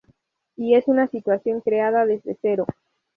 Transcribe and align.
Y 0.55 0.73
es 0.73 0.87
una 0.87 1.05
situación 1.07 1.61
creada 1.61 2.07
desde 2.07 2.35
cero. 2.41 2.65